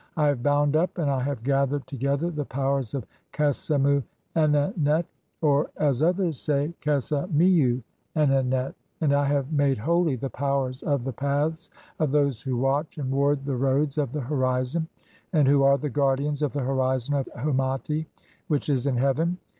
[0.17, 4.01] I have bound up and I have gathered "together the powers of Kesemu
[4.35, 5.05] enenet,"
[5.41, 7.83] or (as others say), "Kesemiu
[8.15, 11.69] enenet; and I have made holy (45) the Powers of the "paths
[11.99, 14.87] of those who watch and ward the roads of the horizon,
[15.33, 18.07] "and who are the guardians of the horizon of Hemati
[18.47, 19.37] which is "in heaven.